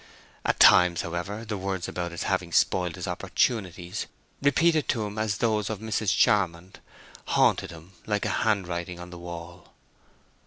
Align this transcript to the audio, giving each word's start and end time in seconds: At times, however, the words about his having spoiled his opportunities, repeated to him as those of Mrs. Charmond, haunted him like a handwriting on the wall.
At 0.43 0.59
times, 0.59 1.03
however, 1.03 1.45
the 1.45 1.59
words 1.59 1.87
about 1.87 2.09
his 2.09 2.23
having 2.23 2.51
spoiled 2.51 2.95
his 2.95 3.07
opportunities, 3.07 4.07
repeated 4.41 4.89
to 4.89 5.05
him 5.05 5.19
as 5.19 5.37
those 5.37 5.69
of 5.69 5.77
Mrs. 5.77 6.17
Charmond, 6.17 6.79
haunted 7.25 7.69
him 7.69 7.91
like 8.07 8.25
a 8.25 8.29
handwriting 8.41 8.99
on 8.99 9.11
the 9.11 9.19
wall. 9.19 9.73